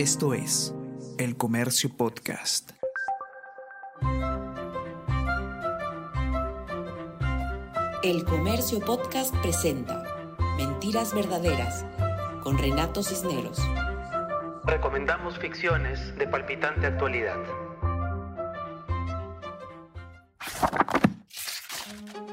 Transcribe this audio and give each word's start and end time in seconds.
Esto 0.00 0.32
es 0.32 0.74
El 1.18 1.36
Comercio 1.36 1.90
Podcast. 1.94 2.70
El 8.02 8.24
Comercio 8.24 8.80
Podcast 8.80 9.36
presenta 9.42 10.02
Mentiras 10.56 11.14
Verdaderas 11.14 11.84
con 12.42 12.56
Renato 12.56 13.02
Cisneros. 13.02 13.58
Recomendamos 14.64 15.38
ficciones 15.38 16.16
de 16.16 16.26
palpitante 16.26 16.86
actualidad. 16.86 17.36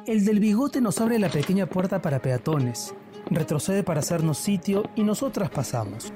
El 0.05 0.23
del 0.23 0.39
bigote 0.39 0.79
nos 0.79 1.01
abre 1.01 1.19
la 1.19 1.27
pequeña 1.27 1.65
puerta 1.65 2.01
para 2.01 2.21
peatones, 2.21 2.95
retrocede 3.29 3.83
para 3.83 3.99
hacernos 3.99 4.37
sitio 4.37 4.89
y 4.95 5.03
nosotras 5.03 5.49
pasamos. 5.49 6.13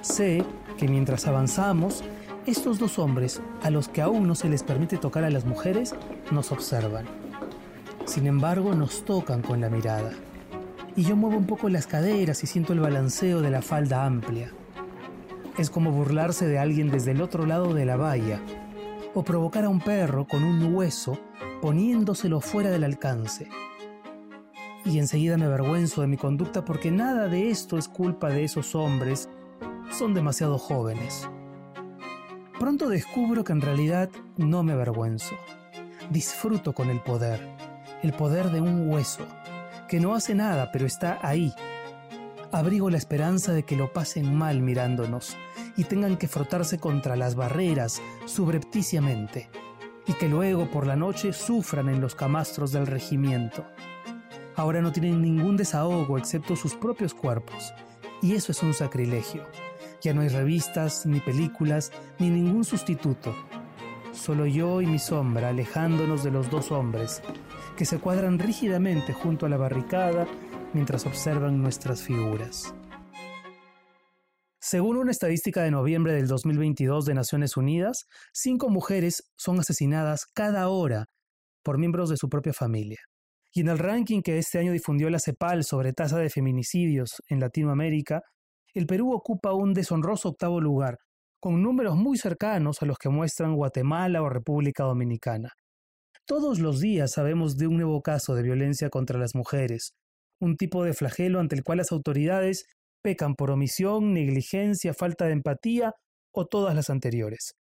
Sé 0.00 0.42
que 0.78 0.88
mientras 0.88 1.26
avanzamos, 1.26 2.02
estos 2.46 2.78
dos 2.78 2.98
hombres, 2.98 3.40
a 3.62 3.70
los 3.70 3.88
que 3.88 4.02
aún 4.02 4.26
no 4.26 4.34
se 4.34 4.48
les 4.48 4.62
permite 4.62 4.98
tocar 4.98 5.24
a 5.24 5.30
las 5.30 5.44
mujeres, 5.44 5.94
nos 6.30 6.50
observan. 6.50 7.04
Sin 8.04 8.26
embargo, 8.26 8.74
nos 8.74 9.04
tocan 9.04 9.42
con 9.42 9.60
la 9.60 9.70
mirada. 9.70 10.12
Y 10.96 11.04
yo 11.04 11.16
muevo 11.16 11.36
un 11.36 11.46
poco 11.46 11.68
las 11.68 11.86
caderas 11.86 12.42
y 12.42 12.46
siento 12.46 12.72
el 12.72 12.80
balanceo 12.80 13.40
de 13.40 13.50
la 13.50 13.62
falda 13.62 14.04
amplia. 14.04 14.50
Es 15.56 15.70
como 15.70 15.92
burlarse 15.92 16.46
de 16.46 16.58
alguien 16.58 16.90
desde 16.90 17.12
el 17.12 17.22
otro 17.22 17.46
lado 17.46 17.74
de 17.74 17.84
la 17.86 17.96
valla, 17.96 18.40
o 19.14 19.22
provocar 19.22 19.64
a 19.64 19.68
un 19.68 19.80
perro 19.80 20.26
con 20.26 20.42
un 20.42 20.74
hueso 20.74 21.18
poniéndoselo 21.60 22.40
fuera 22.40 22.70
del 22.70 22.84
alcance. 22.84 23.48
Y 24.84 24.98
enseguida 24.98 25.36
me 25.36 25.44
avergüenzo 25.44 26.00
de 26.00 26.08
mi 26.08 26.16
conducta 26.16 26.64
porque 26.64 26.90
nada 26.90 27.28
de 27.28 27.50
esto 27.50 27.78
es 27.78 27.86
culpa 27.86 28.30
de 28.30 28.42
esos 28.44 28.74
hombres, 28.74 29.28
son 30.02 30.14
demasiado 30.14 30.58
jóvenes. 30.58 31.28
Pronto 32.58 32.88
descubro 32.88 33.44
que 33.44 33.52
en 33.52 33.60
realidad 33.60 34.10
no 34.36 34.64
me 34.64 34.72
avergüenzo. 34.72 35.36
Disfruto 36.10 36.72
con 36.72 36.90
el 36.90 37.00
poder, 37.00 37.40
el 38.02 38.12
poder 38.12 38.50
de 38.50 38.60
un 38.60 38.90
hueso, 38.90 39.24
que 39.88 40.00
no 40.00 40.16
hace 40.16 40.34
nada 40.34 40.72
pero 40.72 40.86
está 40.86 41.20
ahí. 41.22 41.54
Abrigo 42.50 42.90
la 42.90 42.96
esperanza 42.96 43.52
de 43.52 43.62
que 43.62 43.76
lo 43.76 43.92
pasen 43.92 44.34
mal 44.34 44.60
mirándonos 44.60 45.36
y 45.76 45.84
tengan 45.84 46.16
que 46.16 46.26
frotarse 46.26 46.80
contra 46.80 47.14
las 47.14 47.36
barreras 47.36 48.02
subrepticiamente 48.24 49.50
y 50.08 50.14
que 50.14 50.28
luego 50.28 50.68
por 50.68 50.84
la 50.84 50.96
noche 50.96 51.32
sufran 51.32 51.88
en 51.88 52.00
los 52.00 52.16
camastros 52.16 52.72
del 52.72 52.88
regimiento. 52.88 53.64
Ahora 54.56 54.82
no 54.82 54.90
tienen 54.90 55.22
ningún 55.22 55.56
desahogo 55.56 56.18
excepto 56.18 56.56
sus 56.56 56.74
propios 56.74 57.14
cuerpos, 57.14 57.72
y 58.20 58.34
eso 58.34 58.50
es 58.50 58.64
un 58.64 58.74
sacrilegio. 58.74 59.44
Ya 60.02 60.12
no 60.12 60.22
hay 60.22 60.28
revistas, 60.28 61.06
ni 61.06 61.20
películas, 61.20 61.92
ni 62.18 62.28
ningún 62.28 62.64
sustituto. 62.64 63.34
Solo 64.12 64.46
yo 64.46 64.82
y 64.82 64.86
mi 64.86 64.98
sombra 64.98 65.50
alejándonos 65.50 66.24
de 66.24 66.32
los 66.32 66.50
dos 66.50 66.72
hombres, 66.72 67.22
que 67.76 67.84
se 67.84 67.98
cuadran 67.98 68.38
rígidamente 68.38 69.12
junto 69.12 69.46
a 69.46 69.48
la 69.48 69.56
barricada 69.56 70.26
mientras 70.72 71.06
observan 71.06 71.62
nuestras 71.62 72.02
figuras. 72.02 72.74
Según 74.58 74.96
una 74.96 75.10
estadística 75.10 75.62
de 75.62 75.70
noviembre 75.70 76.14
del 76.14 76.26
2022 76.26 77.04
de 77.04 77.14
Naciones 77.14 77.56
Unidas, 77.56 78.06
cinco 78.32 78.70
mujeres 78.70 79.30
son 79.36 79.60
asesinadas 79.60 80.26
cada 80.34 80.68
hora 80.68 81.06
por 81.62 81.78
miembros 81.78 82.10
de 82.10 82.16
su 82.16 82.28
propia 82.28 82.52
familia. 82.52 83.00
Y 83.52 83.60
en 83.60 83.68
el 83.68 83.78
ranking 83.78 84.22
que 84.22 84.38
este 84.38 84.58
año 84.58 84.72
difundió 84.72 85.10
la 85.10 85.20
CEPAL 85.20 85.62
sobre 85.64 85.92
tasa 85.92 86.18
de 86.18 86.30
feminicidios 86.30 87.22
en 87.28 87.38
Latinoamérica, 87.38 88.22
el 88.74 88.86
Perú 88.86 89.12
ocupa 89.12 89.52
un 89.52 89.74
deshonroso 89.74 90.30
octavo 90.30 90.60
lugar, 90.60 90.98
con 91.40 91.62
números 91.62 91.96
muy 91.96 92.18
cercanos 92.18 92.82
a 92.82 92.86
los 92.86 92.98
que 92.98 93.08
muestran 93.08 93.56
Guatemala 93.56 94.22
o 94.22 94.28
República 94.28 94.84
Dominicana. 94.84 95.50
Todos 96.26 96.60
los 96.60 96.80
días 96.80 97.12
sabemos 97.12 97.56
de 97.56 97.66
un 97.66 97.76
nuevo 97.76 98.00
caso 98.00 98.34
de 98.34 98.42
violencia 98.42 98.90
contra 98.90 99.18
las 99.18 99.34
mujeres, 99.34 99.94
un 100.40 100.56
tipo 100.56 100.84
de 100.84 100.94
flagelo 100.94 101.40
ante 101.40 101.56
el 101.56 101.64
cual 101.64 101.78
las 101.78 101.92
autoridades 101.92 102.66
pecan 103.02 103.34
por 103.34 103.50
omisión, 103.50 104.14
negligencia, 104.14 104.94
falta 104.94 105.26
de 105.26 105.32
empatía 105.32 105.94
o 106.32 106.46
todas 106.46 106.74
las 106.74 106.90
anteriores. 106.90 107.54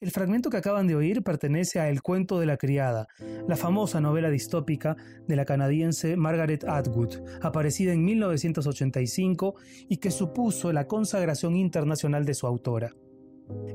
El 0.00 0.10
fragmento 0.10 0.50
que 0.50 0.56
acaban 0.56 0.86
de 0.86 0.96
oír 0.96 1.22
pertenece 1.22 1.78
a 1.78 1.88
El 1.88 2.02
cuento 2.02 2.40
de 2.40 2.46
la 2.46 2.56
criada, 2.56 3.06
la 3.46 3.56
famosa 3.56 4.00
novela 4.00 4.28
distópica 4.28 4.96
de 5.26 5.36
la 5.36 5.44
canadiense 5.44 6.16
Margaret 6.16 6.64
Atwood, 6.64 7.22
aparecida 7.40 7.92
en 7.92 8.04
1985 8.04 9.54
y 9.88 9.98
que 9.98 10.10
supuso 10.10 10.72
la 10.72 10.86
consagración 10.86 11.56
internacional 11.56 12.24
de 12.24 12.34
su 12.34 12.46
autora. 12.46 12.92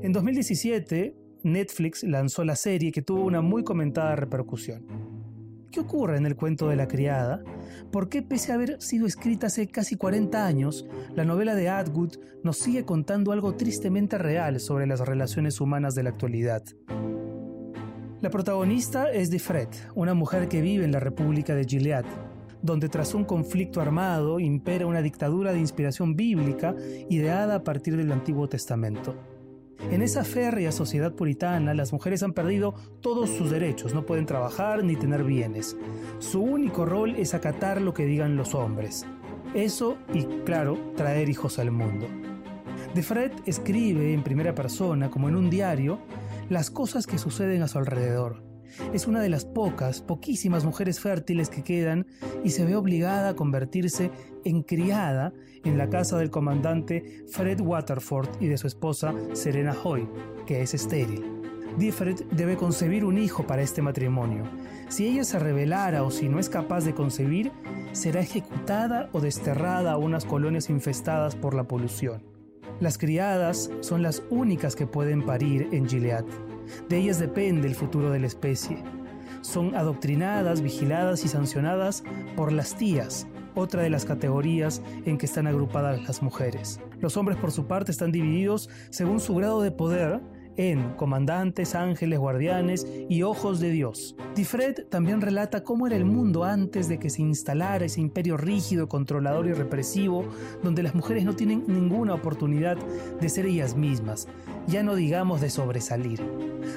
En 0.02 0.12
2017, 0.12 1.16
Netflix 1.42 2.02
lanzó 2.02 2.44
la 2.44 2.54
serie 2.54 2.92
que 2.92 3.02
tuvo 3.02 3.24
una 3.24 3.40
muy 3.40 3.64
comentada 3.64 4.14
repercusión. 4.14 5.19
¿Qué 5.70 5.78
ocurre 5.78 6.16
en 6.16 6.26
el 6.26 6.34
cuento 6.34 6.68
de 6.68 6.74
la 6.74 6.88
criada? 6.88 7.44
¿Por 7.92 8.08
qué, 8.08 8.22
pese 8.22 8.50
a 8.50 8.56
haber 8.56 8.82
sido 8.82 9.06
escrita 9.06 9.46
hace 9.46 9.68
casi 9.68 9.94
40 9.94 10.44
años, 10.44 10.84
la 11.14 11.24
novela 11.24 11.54
de 11.54 11.68
Atwood 11.68 12.16
nos 12.42 12.58
sigue 12.58 12.84
contando 12.84 13.30
algo 13.30 13.54
tristemente 13.54 14.18
real 14.18 14.58
sobre 14.58 14.88
las 14.88 14.98
relaciones 14.98 15.60
humanas 15.60 15.94
de 15.94 16.02
la 16.02 16.10
actualidad? 16.10 16.64
La 18.20 18.30
protagonista 18.30 19.12
es 19.12 19.30
Defred, 19.30 19.68
una 19.94 20.12
mujer 20.12 20.48
que 20.48 20.60
vive 20.60 20.84
en 20.84 20.92
la 20.92 21.00
República 21.00 21.54
de 21.54 21.64
Gilead, 21.64 22.04
donde 22.62 22.88
tras 22.88 23.14
un 23.14 23.24
conflicto 23.24 23.80
armado 23.80 24.40
impera 24.40 24.86
una 24.86 25.02
dictadura 25.02 25.52
de 25.52 25.60
inspiración 25.60 26.16
bíblica 26.16 26.74
ideada 27.08 27.54
a 27.54 27.62
partir 27.62 27.96
del 27.96 28.10
Antiguo 28.10 28.48
Testamento. 28.48 29.14
En 29.90 30.02
esa 30.02 30.24
férrea 30.24 30.72
sociedad 30.72 31.12
puritana, 31.14 31.74
las 31.74 31.92
mujeres 31.92 32.22
han 32.22 32.32
perdido 32.32 32.74
todos 33.00 33.30
sus 33.30 33.50
derechos, 33.50 33.94
no 33.94 34.06
pueden 34.06 34.26
trabajar 34.26 34.84
ni 34.84 34.94
tener 34.94 35.24
bienes. 35.24 35.76
Su 36.18 36.42
único 36.42 36.84
rol 36.84 37.16
es 37.16 37.34
acatar 37.34 37.80
lo 37.80 37.94
que 37.94 38.04
digan 38.04 38.36
los 38.36 38.54
hombres. 38.54 39.06
Eso 39.54 39.96
y, 40.12 40.24
claro, 40.44 40.78
traer 40.96 41.28
hijos 41.28 41.58
al 41.58 41.70
mundo. 41.70 42.06
De 42.94 43.02
Fred 43.02 43.32
escribe 43.46 44.12
en 44.12 44.22
primera 44.22 44.54
persona, 44.54 45.10
como 45.10 45.28
en 45.28 45.36
un 45.36 45.50
diario, 45.50 45.98
las 46.48 46.70
cosas 46.70 47.06
que 47.06 47.18
suceden 47.18 47.62
a 47.62 47.68
su 47.68 47.78
alrededor 47.78 48.49
es 48.92 49.06
una 49.06 49.20
de 49.20 49.28
las 49.28 49.44
pocas, 49.44 50.00
poquísimas 50.02 50.64
mujeres 50.64 51.00
fértiles 51.00 51.48
que 51.48 51.62
quedan 51.62 52.06
y 52.44 52.50
se 52.50 52.64
ve 52.64 52.76
obligada 52.76 53.30
a 53.30 53.36
convertirse 53.36 54.10
en 54.44 54.62
criada 54.62 55.32
en 55.64 55.78
la 55.78 55.88
casa 55.90 56.18
del 56.18 56.30
comandante 56.30 57.24
Fred 57.28 57.60
Waterford 57.60 58.28
y 58.40 58.46
de 58.46 58.58
su 58.58 58.66
esposa 58.66 59.14
Serena 59.32 59.76
Hoy, 59.84 60.08
que 60.46 60.62
es 60.62 60.74
estéril. 60.74 61.40
Diffred 61.78 62.24
debe 62.32 62.56
concebir 62.56 63.04
un 63.04 63.18
hijo 63.18 63.46
para 63.46 63.62
este 63.62 63.82
matrimonio. 63.82 64.44
Si 64.88 65.06
ella 65.06 65.24
se 65.24 65.38
rebelara 65.38 66.02
o 66.02 66.10
si 66.10 66.28
no 66.28 66.38
es 66.38 66.48
capaz 66.48 66.84
de 66.84 66.94
concebir, 66.94 67.52
será 67.92 68.20
ejecutada 68.20 69.08
o 69.12 69.20
desterrada 69.20 69.92
a 69.92 69.96
unas 69.96 70.24
colonias 70.24 70.68
infestadas 70.68 71.36
por 71.36 71.54
la 71.54 71.64
polución. 71.64 72.22
Las 72.80 72.98
criadas 72.98 73.70
son 73.80 74.02
las 74.02 74.22
únicas 74.30 74.74
que 74.74 74.86
pueden 74.86 75.24
parir 75.24 75.68
en 75.72 75.88
Gilead. 75.88 76.24
De 76.88 76.98
ellas 76.98 77.18
depende 77.18 77.68
el 77.68 77.74
futuro 77.74 78.10
de 78.10 78.20
la 78.20 78.26
especie. 78.26 78.82
Son 79.42 79.74
adoctrinadas, 79.74 80.60
vigiladas 80.60 81.24
y 81.24 81.28
sancionadas 81.28 82.04
por 82.36 82.52
las 82.52 82.76
tías, 82.76 83.26
otra 83.54 83.82
de 83.82 83.90
las 83.90 84.04
categorías 84.04 84.82
en 85.04 85.18
que 85.18 85.26
están 85.26 85.46
agrupadas 85.46 86.02
las 86.02 86.22
mujeres. 86.22 86.80
Los 87.00 87.16
hombres 87.16 87.38
por 87.38 87.50
su 87.52 87.66
parte 87.66 87.90
están 87.90 88.12
divididos 88.12 88.68
según 88.90 89.20
su 89.20 89.34
grado 89.34 89.62
de 89.62 89.70
poder 89.70 90.20
en 90.60 90.90
Comandantes, 90.90 91.74
Ángeles, 91.74 92.18
Guardianes 92.18 92.86
y 93.08 93.22
Ojos 93.22 93.60
de 93.60 93.70
Dios. 93.70 94.14
Difred 94.34 94.86
también 94.90 95.22
relata 95.22 95.64
cómo 95.64 95.86
era 95.86 95.96
el 95.96 96.04
mundo 96.04 96.44
antes 96.44 96.86
de 96.86 96.98
que 96.98 97.08
se 97.08 97.22
instalara 97.22 97.86
ese 97.86 98.02
imperio 98.02 98.36
rígido, 98.36 98.86
controlador 98.86 99.46
y 99.46 99.54
represivo, 99.54 100.26
donde 100.62 100.82
las 100.82 100.94
mujeres 100.94 101.24
no 101.24 101.34
tienen 101.34 101.64
ninguna 101.66 102.12
oportunidad 102.12 102.76
de 102.76 103.28
ser 103.30 103.46
ellas 103.46 103.74
mismas, 103.74 104.28
ya 104.66 104.82
no 104.82 104.96
digamos 104.96 105.40
de 105.40 105.48
sobresalir. 105.48 106.20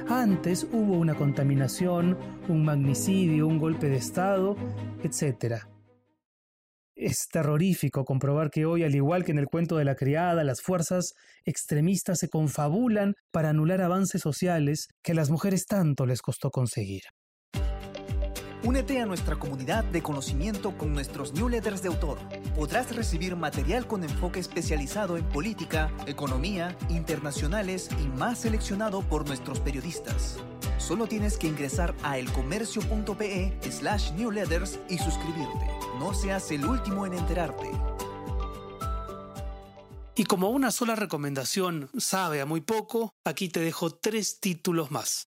Antes 0.08 0.66
hubo 0.72 0.94
una 0.94 1.16
contaminación, 1.16 2.18
un 2.48 2.64
magnicidio, 2.64 3.48
un 3.48 3.60
golpe 3.60 3.90
de 3.90 3.98
Estado, 3.98 4.56
etc. 5.04 5.73
Es 6.96 7.28
terrorífico 7.28 8.06
comprobar 8.06 8.52
que 8.52 8.66
hoy, 8.66 8.84
al 8.84 8.94
igual 8.94 9.26
que 9.26 9.32
en 9.32 9.40
el 9.40 9.48
cuento 9.48 9.78
de 9.78 9.86
la 9.86 9.96
criada, 9.96 10.44
las 10.44 10.62
fuerzas 10.62 11.16
extremistas 11.44 12.20
se 12.20 12.30
confabulan 12.30 13.16
para 13.32 13.50
anular 13.50 13.82
avances 13.82 14.22
sociales 14.22 14.90
que 15.02 15.14
a 15.14 15.16
las 15.16 15.32
mujeres 15.32 15.66
tanto 15.66 16.06
les 16.06 16.22
costó 16.22 16.52
conseguir. 16.52 17.02
Únete 18.64 19.02
a 19.02 19.06
nuestra 19.06 19.36
comunidad 19.36 19.84
de 19.84 20.02
conocimiento 20.02 20.78
con 20.78 20.94
nuestros 20.94 21.34
newsletters 21.34 21.82
de 21.82 21.90
autor. 21.90 22.18
Podrás 22.56 22.96
recibir 22.96 23.36
material 23.36 23.88
con 23.88 24.04
enfoque 24.04 24.40
especializado 24.40 25.18
en 25.18 25.26
política, 25.26 25.92
economía, 26.06 26.78
internacionales 26.90 27.90
y 28.02 28.08
más 28.08 28.40
seleccionado 28.40 29.02
por 29.02 29.28
nuestros 29.28 29.60
periodistas. 29.60 30.38
Solo 30.78 31.08
tienes 31.08 31.38
que 31.38 31.48
ingresar 31.48 31.96
a 32.04 32.18
elcomercio.pe 32.18 33.58
slash 33.70 34.12
newsletters 34.14 34.80
y 34.90 34.98
suscribirte. 34.98 35.68
No 36.00 36.14
seas 36.14 36.52
el 36.52 36.66
último 36.66 37.06
en 37.06 37.14
enterarte. 37.14 37.70
Y 40.16 40.26
como 40.26 40.50
una 40.50 40.72
sola 40.72 40.96
recomendación 40.96 41.90
sabe 41.98 42.42
a 42.42 42.46
muy 42.46 42.62
poco, 42.62 43.16
aquí 43.24 43.50
te 43.50 43.62
dejo 43.62 43.90
tres 43.90 44.40
títulos 44.40 44.92
más. 44.92 45.30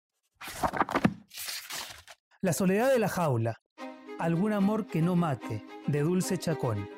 La 2.41 2.53
soledad 2.53 2.91
de 2.91 2.99
la 2.99 3.09
jaula. 3.09 3.61
Algún 4.19 4.53
amor 4.53 4.88
que 4.88 5.00
no 5.00 5.15
mate, 5.15 5.65
de 5.87 6.00
Dulce 6.00 6.38
Chacón. 6.38 6.88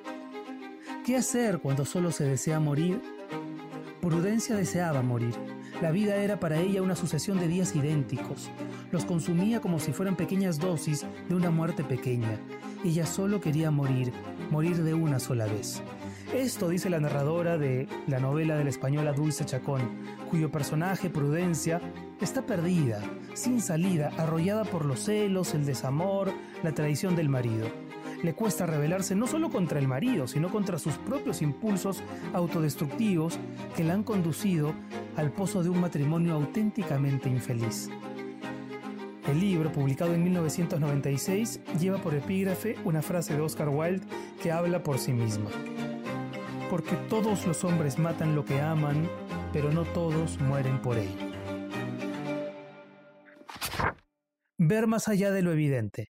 ¿Qué 1.04 1.16
hacer 1.16 1.58
cuando 1.58 1.84
solo 1.84 2.10
se 2.10 2.24
desea 2.24 2.58
morir? 2.60 3.02
Prudencia 4.00 4.56
deseaba 4.56 5.02
morir. 5.02 5.34
La 5.82 5.90
vida 5.90 6.16
era 6.16 6.38
para 6.38 6.60
ella 6.60 6.82
una 6.82 6.94
sucesión 6.94 7.38
de 7.38 7.48
días 7.48 7.74
idénticos. 7.74 8.48
Los 8.92 9.04
consumía 9.04 9.60
como 9.60 9.80
si 9.80 9.92
fueran 9.92 10.14
pequeñas 10.14 10.58
dosis 10.58 11.04
de 11.28 11.34
una 11.34 11.50
muerte 11.50 11.82
pequeña. 11.82 12.38
Ella 12.84 13.06
solo 13.06 13.40
quería 13.40 13.70
morir, 13.70 14.12
morir 14.50 14.82
de 14.82 14.94
una 14.94 15.18
sola 15.18 15.46
vez. 15.46 15.82
Esto 16.32 16.68
dice 16.68 16.90
la 16.90 17.00
narradora 17.00 17.58
de 17.58 17.88
la 18.06 18.20
novela 18.20 18.56
de 18.56 18.64
la 18.64 18.70
española 18.70 19.12
Dulce 19.12 19.44
Chacón, 19.44 19.82
cuyo 20.30 20.50
personaje, 20.50 21.10
Prudencia, 21.10 21.80
está 22.20 22.42
perdida, 22.42 23.00
sin 23.34 23.60
salida, 23.60 24.10
arrollada 24.16 24.64
por 24.64 24.84
los 24.84 25.00
celos, 25.00 25.54
el 25.54 25.66
desamor, 25.66 26.32
la 26.62 26.72
traición 26.72 27.16
del 27.16 27.28
marido. 27.28 27.68
Le 28.22 28.34
cuesta 28.34 28.64
rebelarse 28.64 29.14
no 29.14 29.26
solo 29.26 29.50
contra 29.50 29.78
el 29.78 29.86
marido, 29.86 30.26
sino 30.26 30.50
contra 30.50 30.78
sus 30.78 30.94
propios 30.94 31.42
impulsos 31.42 32.02
autodestructivos 32.32 33.38
que 33.76 33.84
la 33.84 33.92
han 33.92 34.02
conducido 34.02 34.72
al 35.16 35.32
pozo 35.32 35.62
de 35.62 35.70
un 35.70 35.80
matrimonio 35.80 36.34
auténticamente 36.34 37.28
infeliz. 37.28 37.90
El 39.28 39.40
libro, 39.40 39.72
publicado 39.72 40.14
en 40.14 40.22
1996, 40.22 41.60
lleva 41.80 41.98
por 41.98 42.14
epígrafe 42.14 42.76
una 42.84 43.02
frase 43.02 43.34
de 43.34 43.40
Oscar 43.40 43.68
Wilde 43.68 44.06
que 44.42 44.52
habla 44.52 44.82
por 44.82 44.98
sí 44.98 45.12
misma 45.12 45.50
porque 46.74 46.96
todos 47.08 47.46
los 47.46 47.62
hombres 47.62 48.00
matan 48.00 48.34
lo 48.34 48.44
que 48.44 48.60
aman, 48.60 49.08
pero 49.52 49.70
no 49.70 49.84
todos 49.84 50.40
mueren 50.40 50.82
por 50.82 50.98
ello. 50.98 51.32
Ver 54.58 54.88
más 54.88 55.06
allá 55.06 55.30
de 55.30 55.42
lo 55.42 55.52
evidente. 55.52 56.10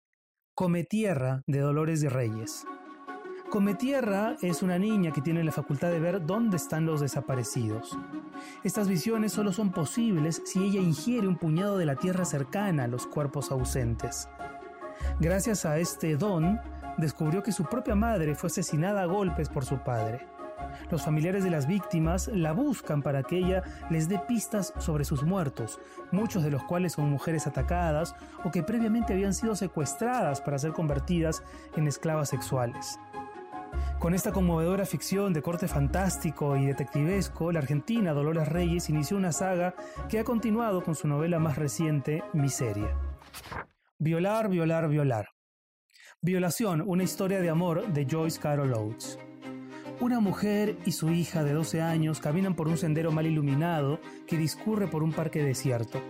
Come 0.54 0.84
Tierra 0.84 1.42
de 1.48 1.58
Dolores 1.58 2.00
de 2.00 2.10
Reyes. 2.10 2.64
Come 3.52 3.74
Tierra 3.74 4.34
es 4.40 4.62
una 4.62 4.78
niña 4.78 5.12
que 5.12 5.20
tiene 5.20 5.44
la 5.44 5.52
facultad 5.52 5.90
de 5.90 6.00
ver 6.00 6.24
dónde 6.24 6.56
están 6.56 6.86
los 6.86 7.02
desaparecidos. 7.02 7.98
Estas 8.64 8.88
visiones 8.88 9.32
solo 9.32 9.52
son 9.52 9.72
posibles 9.72 10.40
si 10.46 10.64
ella 10.64 10.80
ingiere 10.80 11.28
un 11.28 11.36
puñado 11.36 11.76
de 11.76 11.84
la 11.84 11.96
tierra 11.96 12.24
cercana 12.24 12.84
a 12.84 12.88
los 12.88 13.06
cuerpos 13.06 13.50
ausentes. 13.50 14.26
Gracias 15.20 15.66
a 15.66 15.76
este 15.76 16.16
don, 16.16 16.62
descubrió 16.96 17.42
que 17.42 17.52
su 17.52 17.64
propia 17.64 17.94
madre 17.94 18.34
fue 18.36 18.46
asesinada 18.46 19.02
a 19.02 19.06
golpes 19.06 19.50
por 19.50 19.66
su 19.66 19.76
padre. 19.80 20.26
Los 20.90 21.02
familiares 21.02 21.44
de 21.44 21.50
las 21.50 21.66
víctimas 21.66 22.28
la 22.28 22.52
buscan 22.52 23.02
para 23.02 23.22
que 23.22 23.36
ella 23.36 23.64
les 23.90 24.08
dé 24.08 24.18
pistas 24.18 24.72
sobre 24.78 25.04
sus 25.04 25.24
muertos, 25.24 25.78
muchos 26.10 26.42
de 26.42 26.50
los 26.50 26.62
cuales 26.64 26.94
son 26.94 27.10
mujeres 27.10 27.46
atacadas 27.46 28.14
o 28.44 28.50
que 28.50 28.62
previamente 28.62 29.12
habían 29.12 29.34
sido 29.34 29.54
secuestradas 29.56 30.40
para 30.40 30.58
ser 30.58 30.72
convertidas 30.72 31.42
en 31.76 31.86
esclavas 31.86 32.30
sexuales. 32.30 32.98
Con 34.02 34.14
esta 34.14 34.32
conmovedora 34.32 34.84
ficción 34.84 35.32
de 35.32 35.42
corte 35.42 35.68
fantástico 35.68 36.56
y 36.56 36.66
detectivesco, 36.66 37.52
la 37.52 37.60
argentina 37.60 38.12
Dolores 38.12 38.48
Reyes 38.48 38.90
inició 38.90 39.16
una 39.16 39.30
saga 39.30 39.76
que 40.08 40.18
ha 40.18 40.24
continuado 40.24 40.82
con 40.82 40.96
su 40.96 41.06
novela 41.06 41.38
más 41.38 41.56
reciente, 41.56 42.24
Miseria. 42.32 42.98
Violar, 44.00 44.48
violar, 44.48 44.88
violar. 44.88 45.28
Violación, 46.20 46.82
una 46.84 47.04
historia 47.04 47.40
de 47.40 47.48
amor 47.48 47.92
de 47.92 48.04
Joyce 48.10 48.40
Carol 48.40 48.74
Oates. 48.74 49.20
Una 50.00 50.18
mujer 50.18 50.78
y 50.84 50.90
su 50.90 51.10
hija 51.10 51.44
de 51.44 51.52
12 51.52 51.80
años 51.80 52.18
caminan 52.18 52.56
por 52.56 52.66
un 52.66 52.78
sendero 52.78 53.12
mal 53.12 53.26
iluminado 53.26 54.00
que 54.26 54.36
discurre 54.36 54.88
por 54.88 55.04
un 55.04 55.12
parque 55.12 55.44
desierto. 55.44 56.02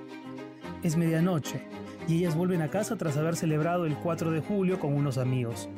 Es 0.82 0.96
medianoche 0.96 1.68
y 2.08 2.16
ellas 2.16 2.36
vuelven 2.36 2.62
a 2.62 2.70
casa 2.70 2.96
tras 2.96 3.18
haber 3.18 3.36
celebrado 3.36 3.84
el 3.84 3.98
4 3.98 4.30
de 4.30 4.40
julio 4.40 4.80
con 4.80 4.94
unos 4.94 5.18
amigos. 5.18 5.68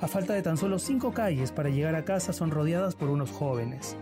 A 0.00 0.08
falta 0.08 0.34
de 0.34 0.42
tan 0.42 0.58
solo 0.58 0.78
cinco 0.78 1.12
calles 1.12 1.52
para 1.52 1.70
llegar 1.70 1.94
a 1.94 2.04
casa 2.04 2.34
son 2.34 2.50
rodeadas 2.50 2.94
por 2.94 3.08
unos 3.08 3.30
jóvenes. 3.30 3.96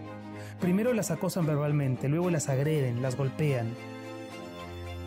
Primero 0.61 0.93
las 0.93 1.13
acosan 1.13 1.47
verbalmente, 1.47 2.09
luego 2.09 2.31
las 2.31 2.49
agreden, 2.49 3.01
las 3.01 3.17
golpean. 3.17 3.69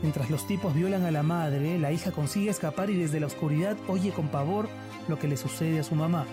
Mientras 0.01 0.30
los 0.30 0.48
tipos 0.48 0.74
violan 0.74 1.04
a 1.04 1.12
la 1.12 1.24
madre, 1.24 1.78
la 1.78 1.92
hija 1.92 2.12
consigue 2.12 2.51
escapar 2.51 2.89
y 2.89 2.95
desde 2.95 3.19
la 3.19 3.28
oscuridad 3.28 3.75
oye 3.89 4.12
con 4.12 4.30
pavor 4.30 4.69
lo 5.10 5.19
que 5.19 5.28
le 5.28 5.36
sucede 5.36 5.80
a 5.80 5.84
su 5.84 5.95
mamá. 5.95 6.25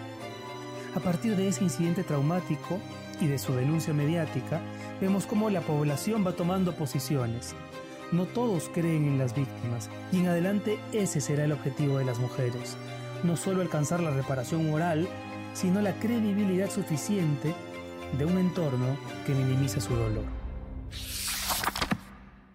A 0.95 1.01
partir 1.01 1.35
de 1.35 1.49
ese 1.49 1.65
incidente 1.65 2.05
traumático 2.05 2.79
y 3.21 3.27
de 3.27 3.39
su 3.39 3.55
denuncia 3.55 3.93
mediática, 3.93 4.61
vemos 5.01 5.27
cómo 5.27 5.51
la 5.51 5.63
población 5.63 6.25
va 6.25 6.33
tomando 6.33 6.77
posiciones. 6.77 7.57
No 8.13 8.27
todos 8.27 8.71
creen 8.73 9.07
en 9.07 9.19
las 9.19 9.35
víctimas 9.35 9.91
y 10.13 10.19
en 10.19 10.29
adelante 10.29 10.79
ese 10.93 11.21
será 11.21 11.45
el 11.45 11.53
objetivo 11.53 11.99
de 11.99 12.05
las 12.05 12.21
mujeres. 12.21 12.77
No 13.25 13.37
solo 13.37 13.63
alcanzar 13.63 14.01
la 14.01 14.11
reparación 14.11 14.71
moral, 14.71 15.09
sino 15.55 15.81
la 15.81 15.95
credibilidad 15.95 16.71
suficiente 16.71 17.55
de 18.19 18.25
un 18.25 18.39
entorno 18.39 18.97
que 19.27 19.35
minimice 19.35 19.81
su 19.81 19.95
dolor. 19.95 20.25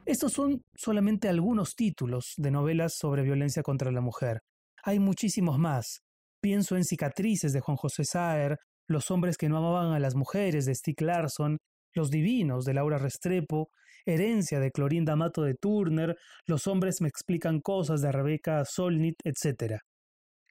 Estos 0.05 0.31
son 0.31 0.61
solamente 0.75 1.27
algunos 1.27 1.75
títulos 1.75 2.33
de 2.37 2.51
novelas 2.51 2.93
sobre 2.95 3.23
violencia 3.23 3.63
contra 3.63 3.91
la 3.91 4.01
mujer. 4.01 4.39
Hay 4.83 4.99
muchísimos 4.99 5.59
más, 5.59 6.01
Pienso 6.41 6.77
en 6.77 6.85
Cicatrices 6.85 7.51
de 7.51 7.59
Juan 7.59 7.75
José 7.75 8.05
Saer, 8.05 8.57
Los 8.87 9.11
hombres 9.11 9.37
que 9.37 9.49
no 9.49 9.57
amaban 9.57 9.91
a 9.93 9.99
las 9.99 10.15
mujeres 10.15 10.65
de 10.65 10.73
Stieg 10.73 11.01
Larsson, 11.01 11.57
Los 11.93 12.09
divinos 12.09 12.63
de 12.63 12.75
Laura 12.75 12.97
Restrepo, 12.97 13.69
Herencia 14.05 14.59
de 14.59 14.71
Clorinda 14.71 15.17
Mato 15.17 15.41
de 15.41 15.55
Turner, 15.55 16.15
Los 16.45 16.67
hombres 16.67 17.01
me 17.01 17.09
explican 17.09 17.59
cosas 17.59 18.01
de 18.01 18.11
Rebeca 18.11 18.63
Solnit, 18.63 19.15
etc. 19.25 19.79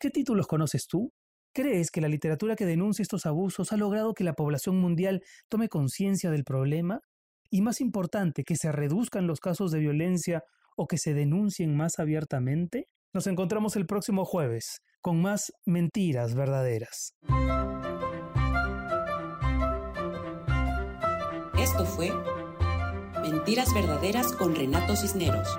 ¿Qué 0.00 0.10
títulos 0.10 0.46
conoces 0.46 0.86
tú? 0.86 1.12
¿Crees 1.52 1.90
que 1.90 2.00
la 2.00 2.06
literatura 2.06 2.54
que 2.54 2.66
denuncia 2.66 3.02
estos 3.02 3.26
abusos 3.26 3.72
ha 3.72 3.76
logrado 3.76 4.14
que 4.14 4.22
la 4.22 4.34
población 4.34 4.78
mundial 4.78 5.24
tome 5.48 5.68
conciencia 5.68 6.30
del 6.30 6.44
problema? 6.44 7.00
Y 7.50 7.62
más 7.62 7.80
importante, 7.80 8.44
que 8.44 8.54
se 8.54 8.70
reduzcan 8.70 9.26
los 9.26 9.40
casos 9.40 9.72
de 9.72 9.80
violencia 9.80 10.44
o 10.76 10.86
que 10.86 10.98
se 10.98 11.14
denuncien 11.14 11.76
más 11.76 11.98
abiertamente? 11.98 12.86
Nos 13.12 13.26
encontramos 13.26 13.74
el 13.74 13.86
próximo 13.86 14.24
jueves 14.24 14.82
con 15.00 15.20
más 15.20 15.52
mentiras 15.66 16.36
verdaderas. 16.36 17.14
Esto 21.58 21.84
fue 21.86 22.12
Mentiras 23.20 23.74
Verdaderas 23.74 24.32
con 24.32 24.54
Renato 24.54 24.94
Cisneros. 24.94 25.58